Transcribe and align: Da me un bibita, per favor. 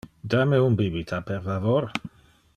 Da 0.33 0.39
me 0.53 0.61
un 0.69 0.77
bibita, 0.79 1.21
per 1.29 1.39
favor. 1.45 1.89